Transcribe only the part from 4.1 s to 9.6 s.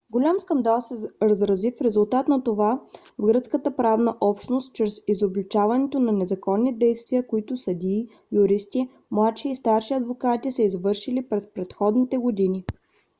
общност чрез изобличаването на незаконни действия които съдии юристи младши и